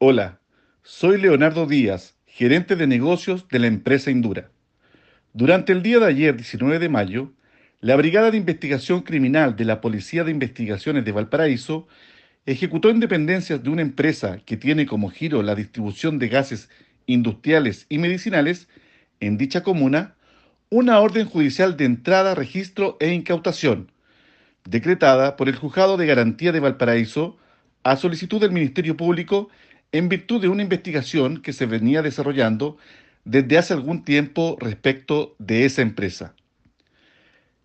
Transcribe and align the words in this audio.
Hola, 0.00 0.38
soy 0.84 1.20
Leonardo 1.20 1.66
Díaz, 1.66 2.14
gerente 2.24 2.76
de 2.76 2.86
negocios 2.86 3.48
de 3.48 3.58
la 3.58 3.66
empresa 3.66 4.12
Indura. 4.12 4.48
Durante 5.32 5.72
el 5.72 5.82
día 5.82 5.98
de 5.98 6.06
ayer, 6.06 6.36
19 6.36 6.78
de 6.78 6.88
mayo, 6.88 7.32
la 7.80 7.96
Brigada 7.96 8.30
de 8.30 8.36
Investigación 8.36 9.00
Criminal 9.00 9.56
de 9.56 9.64
la 9.64 9.80
Policía 9.80 10.22
de 10.22 10.30
Investigaciones 10.30 11.04
de 11.04 11.10
Valparaíso 11.10 11.88
ejecutó 12.46 12.90
en 12.90 13.00
dependencias 13.00 13.60
de 13.60 13.70
una 13.70 13.82
empresa 13.82 14.38
que 14.46 14.56
tiene 14.56 14.86
como 14.86 15.10
giro 15.10 15.42
la 15.42 15.56
distribución 15.56 16.20
de 16.20 16.28
gases 16.28 16.70
industriales 17.06 17.86
y 17.88 17.98
medicinales 17.98 18.68
en 19.18 19.36
dicha 19.36 19.64
comuna 19.64 20.14
una 20.70 21.00
orden 21.00 21.26
judicial 21.26 21.76
de 21.76 21.86
entrada, 21.86 22.36
registro 22.36 22.98
e 23.00 23.12
incautación, 23.12 23.90
decretada 24.62 25.34
por 25.36 25.48
el 25.48 25.56
Juzgado 25.56 25.96
de 25.96 26.06
Garantía 26.06 26.52
de 26.52 26.60
Valparaíso 26.60 27.36
a 27.82 27.96
solicitud 27.96 28.40
del 28.40 28.52
Ministerio 28.52 28.96
Público 28.96 29.48
en 29.92 30.08
virtud 30.08 30.40
de 30.40 30.48
una 30.48 30.62
investigación 30.62 31.40
que 31.40 31.52
se 31.52 31.66
venía 31.66 32.02
desarrollando 32.02 32.76
desde 33.24 33.58
hace 33.58 33.74
algún 33.74 34.04
tiempo 34.04 34.56
respecto 34.60 35.34
de 35.38 35.64
esa 35.64 35.82
empresa. 35.82 36.34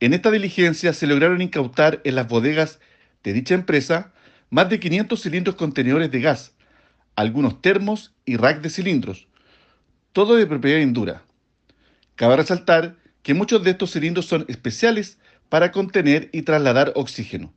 En 0.00 0.12
esta 0.14 0.30
diligencia 0.30 0.92
se 0.92 1.06
lograron 1.06 1.40
incautar 1.40 2.00
en 2.04 2.14
las 2.14 2.28
bodegas 2.28 2.80
de 3.22 3.32
dicha 3.32 3.54
empresa 3.54 4.12
más 4.50 4.68
de 4.68 4.78
500 4.78 5.20
cilindros 5.20 5.56
contenedores 5.56 6.10
de 6.10 6.20
gas, 6.20 6.54
algunos 7.16 7.62
termos 7.62 8.14
y 8.24 8.36
rack 8.36 8.60
de 8.60 8.70
cilindros, 8.70 9.28
todo 10.12 10.36
de 10.36 10.46
propiedad 10.46 10.80
Indura. 10.80 11.22
Cabe 12.16 12.36
resaltar 12.36 12.96
que 13.22 13.34
muchos 13.34 13.64
de 13.64 13.70
estos 13.70 13.92
cilindros 13.92 14.26
son 14.26 14.44
especiales 14.48 15.18
para 15.48 15.72
contener 15.72 16.28
y 16.32 16.42
trasladar 16.42 16.92
oxígeno. 16.94 17.52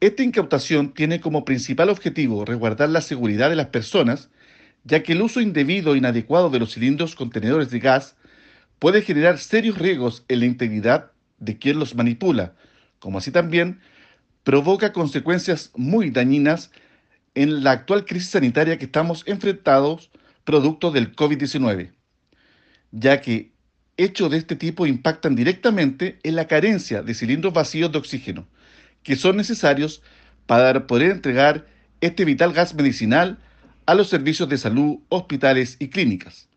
Esta 0.00 0.22
incautación 0.22 0.92
tiene 0.92 1.20
como 1.20 1.46
principal 1.46 1.88
objetivo 1.88 2.44
resguardar 2.44 2.90
la 2.90 3.00
seguridad 3.00 3.48
de 3.48 3.56
las 3.56 3.68
personas, 3.68 4.28
ya 4.84 5.02
que 5.02 5.12
el 5.12 5.22
uso 5.22 5.40
indebido 5.40 5.94
e 5.94 5.98
inadecuado 5.98 6.50
de 6.50 6.58
los 6.58 6.74
cilindros 6.74 7.14
contenedores 7.14 7.70
de 7.70 7.78
gas 7.78 8.14
puede 8.78 9.00
generar 9.00 9.38
serios 9.38 9.78
riesgos 9.78 10.24
en 10.28 10.40
la 10.40 10.46
integridad 10.46 11.12
de 11.38 11.56
quien 11.56 11.78
los 11.78 11.94
manipula, 11.94 12.54
como 12.98 13.18
así 13.18 13.30
también 13.30 13.80
provoca 14.44 14.92
consecuencias 14.92 15.72
muy 15.74 16.10
dañinas 16.10 16.70
en 17.34 17.64
la 17.64 17.72
actual 17.72 18.04
crisis 18.04 18.30
sanitaria 18.30 18.78
que 18.78 18.84
estamos 18.84 19.24
enfrentados 19.26 20.10
producto 20.44 20.90
del 20.90 21.16
COVID-19, 21.16 21.92
ya 22.92 23.22
que 23.22 23.52
hechos 23.96 24.30
de 24.30 24.36
este 24.36 24.56
tipo 24.56 24.86
impactan 24.86 25.34
directamente 25.34 26.18
en 26.22 26.36
la 26.36 26.46
carencia 26.46 27.02
de 27.02 27.14
cilindros 27.14 27.54
vacíos 27.54 27.90
de 27.90 27.98
oxígeno, 27.98 28.46
que 29.06 29.14
son 29.14 29.36
necesarios 29.36 30.02
para 30.46 30.88
poder 30.88 31.12
entregar 31.12 31.64
este 32.00 32.24
vital 32.24 32.52
gas 32.52 32.74
medicinal 32.74 33.38
a 33.86 33.94
los 33.94 34.08
servicios 34.08 34.48
de 34.48 34.58
salud, 34.58 34.98
hospitales 35.10 35.76
y 35.78 35.90
clínicas. 35.90 36.48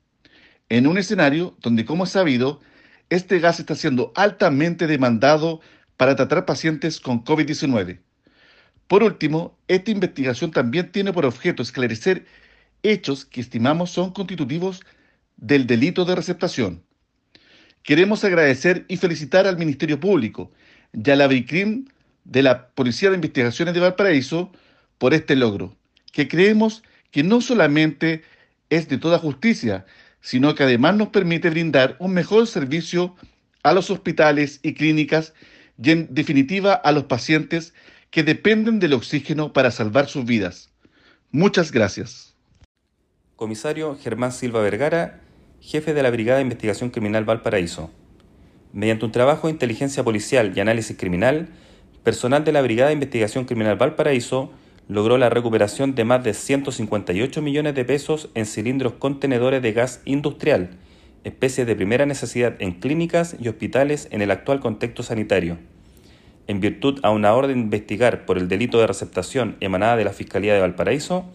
En 0.67 0.87
un 0.87 0.97
escenario 0.97 1.55
donde, 1.61 1.85
como 1.85 2.05
es 2.05 2.09
sabido, 2.09 2.59
este 3.11 3.37
gas 3.37 3.59
está 3.59 3.75
siendo 3.75 4.11
altamente 4.15 4.87
demandado 4.87 5.61
para 5.95 6.15
tratar 6.15 6.47
pacientes 6.47 6.99
con 6.99 7.23
COVID-19. 7.23 7.99
Por 8.87 9.03
último, 9.03 9.55
esta 9.67 9.91
investigación 9.91 10.49
también 10.49 10.91
tiene 10.91 11.13
por 11.13 11.27
objeto 11.27 11.61
esclarecer 11.61 12.25
hechos 12.81 13.25
que 13.25 13.41
estimamos 13.41 13.91
son 13.91 14.11
constitutivos 14.11 14.81
del 15.37 15.67
delito 15.67 16.03
de 16.03 16.15
receptación. 16.15 16.81
Queremos 17.83 18.23
agradecer 18.23 18.85
y 18.87 18.97
felicitar 18.97 19.45
al 19.45 19.59
Ministerio 19.59 19.99
Público 19.99 20.49
y 20.91 21.11
a 21.11 21.15
la 21.15 21.27
BICRIM 21.27 21.85
de 22.29 22.43
la 22.43 22.67
Policía 22.69 23.09
de 23.09 23.15
Investigaciones 23.15 23.73
de 23.73 23.79
Valparaíso 23.79 24.51
por 24.99 25.13
este 25.13 25.35
logro, 25.35 25.75
que 26.11 26.27
creemos 26.27 26.83
que 27.11 27.23
no 27.23 27.41
solamente 27.41 28.23
es 28.69 28.87
de 28.87 28.99
toda 28.99 29.17
justicia, 29.17 29.85
sino 30.21 30.53
que 30.53 30.63
además 30.63 30.95
nos 30.95 31.09
permite 31.09 31.49
brindar 31.49 31.95
un 31.99 32.13
mejor 32.13 32.45
servicio 32.45 33.15
a 33.63 33.73
los 33.73 33.89
hospitales 33.89 34.59
y 34.61 34.75
clínicas 34.75 35.33
y 35.81 35.91
en 35.91 36.13
definitiva 36.13 36.73
a 36.73 36.91
los 36.91 37.05
pacientes 37.05 37.73
que 38.11 38.23
dependen 38.23 38.79
del 38.79 38.93
oxígeno 38.93 39.51
para 39.51 39.71
salvar 39.71 40.07
sus 40.07 40.25
vidas. 40.25 40.69
Muchas 41.31 41.71
gracias. 41.71 42.35
Comisario 43.35 43.97
Germán 43.97 44.33
Silva 44.33 44.61
Vergara, 44.61 45.21
jefe 45.61 45.93
de 45.93 46.03
la 46.03 46.11
Brigada 46.11 46.37
de 46.37 46.43
Investigación 46.43 46.91
Criminal 46.91 47.25
Valparaíso. 47.25 47.91
Mediante 48.71 49.05
un 49.05 49.11
trabajo 49.11 49.47
de 49.47 49.53
inteligencia 49.53 50.03
policial 50.03 50.53
y 50.55 50.59
análisis 50.59 50.95
criminal, 50.95 51.49
personal 52.09 52.43
de 52.43 52.51
la 52.51 52.63
Brigada 52.63 52.87
de 52.87 52.95
Investigación 52.95 53.45
Criminal 53.45 53.75
Valparaíso 53.75 54.49
logró 54.87 55.19
la 55.19 55.29
recuperación 55.29 55.93
de 55.93 56.05
más 56.05 56.23
de 56.23 56.33
158 56.33 57.39
millones 57.43 57.75
de 57.75 57.85
pesos 57.85 58.29
en 58.33 58.47
cilindros 58.47 58.93
contenedores 58.93 59.61
de 59.61 59.73
gas 59.73 60.01
industrial, 60.05 60.71
especie 61.23 61.65
de 61.65 61.75
primera 61.75 62.07
necesidad 62.07 62.55
en 62.57 62.79
clínicas 62.79 63.35
y 63.39 63.47
hospitales 63.47 64.07
en 64.09 64.23
el 64.23 64.31
actual 64.31 64.59
contexto 64.59 65.03
sanitario. 65.03 65.59
En 66.47 66.59
virtud 66.59 66.99
a 67.03 67.11
una 67.11 67.31
orden 67.35 67.57
de 67.57 67.61
investigar 67.65 68.25
por 68.25 68.39
el 68.39 68.47
delito 68.47 68.79
de 68.79 68.87
receptación 68.87 69.55
emanada 69.59 69.95
de 69.95 70.05
la 70.05 70.13
Fiscalía 70.13 70.55
de 70.55 70.61
Valparaíso, 70.61 71.25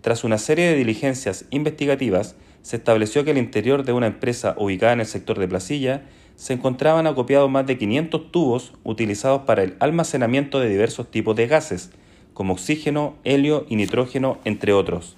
tras 0.00 0.24
una 0.24 0.38
serie 0.38 0.66
de 0.66 0.74
diligencias 0.74 1.44
investigativas, 1.50 2.34
se 2.62 2.74
estableció 2.74 3.24
que 3.24 3.30
el 3.30 3.38
interior 3.38 3.84
de 3.84 3.92
una 3.92 4.08
empresa 4.08 4.56
ubicada 4.58 4.94
en 4.94 5.00
el 5.00 5.06
sector 5.06 5.38
de 5.38 5.46
Placilla 5.46 6.02
se 6.36 6.52
encontraban 6.52 7.06
acopiados 7.06 7.50
más 7.50 7.66
de 7.66 7.78
500 7.78 8.30
tubos 8.30 8.72
utilizados 8.82 9.42
para 9.42 9.62
el 9.62 9.76
almacenamiento 9.78 10.60
de 10.60 10.68
diversos 10.68 11.10
tipos 11.10 11.36
de 11.36 11.46
gases, 11.46 11.90
como 12.32 12.54
oxígeno, 12.54 13.14
helio 13.24 13.66
y 13.68 13.76
nitrógeno, 13.76 14.38
entre 14.44 14.72
otros. 14.72 15.16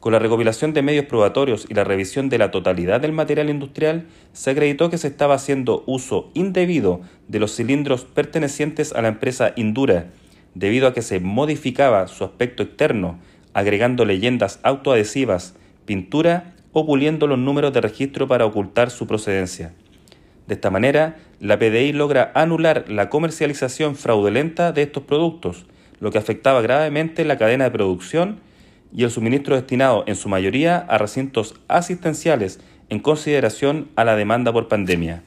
Con 0.00 0.12
la 0.12 0.18
recopilación 0.18 0.72
de 0.72 0.82
medios 0.82 1.04
probatorios 1.04 1.66
y 1.68 1.74
la 1.74 1.84
revisión 1.84 2.28
de 2.28 2.38
la 2.38 2.50
totalidad 2.50 3.00
del 3.00 3.12
material 3.12 3.50
industrial, 3.50 4.06
se 4.32 4.50
acreditó 4.50 4.90
que 4.90 4.98
se 4.98 5.06
estaba 5.06 5.34
haciendo 5.34 5.84
uso 5.86 6.30
indebido 6.34 7.02
de 7.28 7.38
los 7.38 7.54
cilindros 7.54 8.04
pertenecientes 8.04 8.92
a 8.94 9.02
la 9.02 9.08
empresa 9.08 9.52
Indura, 9.54 10.10
debido 10.54 10.88
a 10.88 10.92
que 10.92 11.02
se 11.02 11.20
modificaba 11.20 12.08
su 12.08 12.24
aspecto 12.24 12.64
externo, 12.64 13.18
agregando 13.54 14.04
leyendas 14.04 14.58
autoadhesivas, 14.64 15.54
pintura 15.84 16.54
o 16.72 16.84
puliendo 16.84 17.26
los 17.26 17.38
números 17.38 17.72
de 17.72 17.82
registro 17.82 18.26
para 18.26 18.46
ocultar 18.46 18.90
su 18.90 19.06
procedencia. 19.06 19.72
De 20.46 20.54
esta 20.54 20.70
manera, 20.70 21.16
la 21.40 21.58
PDI 21.58 21.92
logra 21.92 22.32
anular 22.34 22.84
la 22.88 23.08
comercialización 23.08 23.96
fraudulenta 23.96 24.72
de 24.72 24.82
estos 24.82 25.04
productos, 25.04 25.66
lo 26.00 26.10
que 26.10 26.18
afectaba 26.18 26.62
gravemente 26.62 27.24
la 27.24 27.38
cadena 27.38 27.64
de 27.64 27.70
producción 27.70 28.40
y 28.92 29.04
el 29.04 29.10
suministro 29.10 29.54
destinado 29.56 30.04
en 30.06 30.16
su 30.16 30.28
mayoría 30.28 30.78
a 30.78 30.98
recintos 30.98 31.54
asistenciales 31.68 32.60
en 32.88 32.98
consideración 32.98 33.88
a 33.96 34.04
la 34.04 34.16
demanda 34.16 34.52
por 34.52 34.68
pandemia. 34.68 35.22